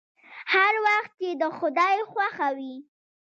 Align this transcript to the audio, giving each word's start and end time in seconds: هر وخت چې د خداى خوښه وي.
هر 0.53 0.73
وخت 0.85 1.11
چې 1.19 1.29
د 1.41 1.43
خداى 1.57 1.95
خوښه 2.11 2.47
وي. 2.57 2.75